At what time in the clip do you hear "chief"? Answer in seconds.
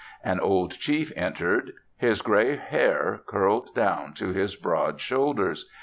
0.79-1.13